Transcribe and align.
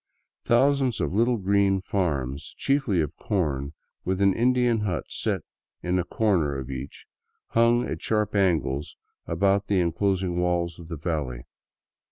Thousands 0.45 0.99
of 0.99 1.13
little 1.13 1.37
green 1.37 1.79
farms, 1.79 2.55
chiefly 2.57 3.01
of 3.01 3.15
corn, 3.17 3.73
with 4.03 4.19
an 4.19 4.33
Indian 4.33 4.79
hut 4.79 5.03
set 5.09 5.41
in 5.83 5.99
a 5.99 6.03
corner 6.03 6.57
of 6.57 6.71
each, 6.71 7.05
hung 7.49 7.87
at 7.87 8.01
sharp 8.01 8.33
angles 8.33 8.95
about 9.27 9.67
the 9.67 9.79
enclosing 9.79 10.39
walls 10.39 10.79
of 10.79 10.87
the 10.87 10.97
valley. 10.97 11.43